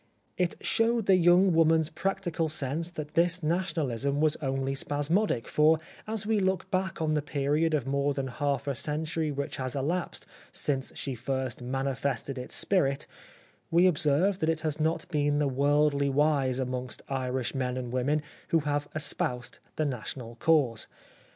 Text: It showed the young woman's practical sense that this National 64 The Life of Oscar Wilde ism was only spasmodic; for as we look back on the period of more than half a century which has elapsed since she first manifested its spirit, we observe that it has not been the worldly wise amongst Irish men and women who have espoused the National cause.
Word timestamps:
It 0.35 0.55
showed 0.61 1.05
the 1.05 1.15
young 1.15 1.53
woman's 1.53 1.89
practical 1.91 2.49
sense 2.49 2.89
that 2.89 3.13
this 3.13 3.43
National 3.43 3.89
64 3.89 3.89
The 3.89 3.89
Life 3.91 3.91
of 3.91 3.99
Oscar 3.99 4.15
Wilde 4.15 4.23
ism 4.23 4.23
was 4.23 4.59
only 4.59 4.73
spasmodic; 4.75 5.47
for 5.47 5.79
as 6.07 6.25
we 6.25 6.39
look 6.39 6.71
back 6.71 6.99
on 7.03 7.13
the 7.13 7.21
period 7.21 7.75
of 7.75 7.85
more 7.85 8.15
than 8.15 8.25
half 8.25 8.65
a 8.67 8.73
century 8.73 9.31
which 9.31 9.57
has 9.57 9.75
elapsed 9.75 10.25
since 10.51 10.91
she 10.95 11.13
first 11.13 11.61
manifested 11.61 12.39
its 12.39 12.55
spirit, 12.55 13.05
we 13.69 13.85
observe 13.85 14.39
that 14.39 14.49
it 14.49 14.61
has 14.61 14.79
not 14.79 15.07
been 15.09 15.37
the 15.37 15.47
worldly 15.47 16.09
wise 16.09 16.57
amongst 16.59 17.03
Irish 17.07 17.53
men 17.53 17.77
and 17.77 17.91
women 17.93 18.23
who 18.47 18.61
have 18.61 18.87
espoused 18.95 19.59
the 19.75 19.85
National 19.85 20.33
cause. 20.37 20.87